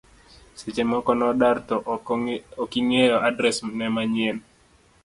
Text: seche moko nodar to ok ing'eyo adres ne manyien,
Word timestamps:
seche 0.59 0.83
moko 0.91 1.11
nodar 1.19 1.57
to 1.67 1.75
ok 2.61 2.73
ing'eyo 2.81 3.17
adres 3.29 3.57
ne 3.77 3.87
manyien, 3.95 4.37